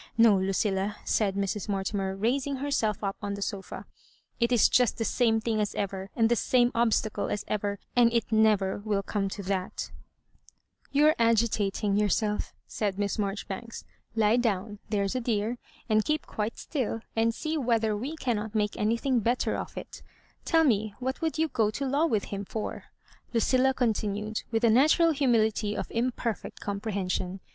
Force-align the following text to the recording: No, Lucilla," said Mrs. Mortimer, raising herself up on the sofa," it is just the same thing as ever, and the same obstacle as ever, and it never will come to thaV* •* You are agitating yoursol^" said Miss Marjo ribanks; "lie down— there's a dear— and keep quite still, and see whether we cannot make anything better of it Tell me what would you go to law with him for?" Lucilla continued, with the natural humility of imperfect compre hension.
No, 0.17 0.35
Lucilla," 0.35 0.95
said 1.05 1.35
Mrs. 1.35 1.69
Mortimer, 1.69 2.15
raising 2.15 2.55
herself 2.55 3.03
up 3.03 3.17
on 3.21 3.35
the 3.35 3.41
sofa," 3.43 3.85
it 4.39 4.51
is 4.51 4.67
just 4.67 4.97
the 4.97 5.05
same 5.05 5.39
thing 5.39 5.61
as 5.61 5.75
ever, 5.75 6.09
and 6.15 6.27
the 6.27 6.35
same 6.35 6.71
obstacle 6.73 7.29
as 7.29 7.45
ever, 7.47 7.77
and 7.95 8.11
it 8.11 8.31
never 8.31 8.79
will 8.83 9.03
come 9.03 9.29
to 9.29 9.43
thaV* 9.43 9.69
•* 9.71 9.91
You 10.91 11.05
are 11.05 11.15
agitating 11.19 11.97
yoursol^" 11.97 12.51
said 12.65 12.97
Miss 12.97 13.17
Marjo 13.17 13.43
ribanks; 13.47 13.83
"lie 14.15 14.37
down— 14.37 14.79
there's 14.89 15.13
a 15.13 15.21
dear— 15.21 15.59
and 15.87 16.03
keep 16.03 16.25
quite 16.25 16.57
still, 16.57 17.01
and 17.15 17.31
see 17.31 17.55
whether 17.55 17.95
we 17.95 18.15
cannot 18.15 18.55
make 18.55 18.75
anything 18.77 19.19
better 19.19 19.55
of 19.55 19.77
it 19.77 20.01
Tell 20.45 20.63
me 20.63 20.95
what 20.97 21.21
would 21.21 21.37
you 21.37 21.47
go 21.47 21.69
to 21.69 21.85
law 21.85 22.07
with 22.07 22.23
him 22.23 22.43
for?" 22.43 22.85
Lucilla 23.35 23.71
continued, 23.75 24.41
with 24.49 24.63
the 24.63 24.71
natural 24.71 25.11
humility 25.11 25.77
of 25.77 25.91
imperfect 25.91 26.59
compre 26.59 26.91
hension. 26.93 27.39